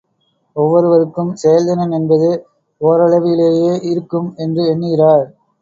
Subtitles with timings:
[0.55, 2.29] ஒவ்வொருவர்க்கும் செயல்திறன் என்பது
[2.81, 5.27] ஓரளவிலேயே இருக்கும் என்றும் எண்ணுகிறார்.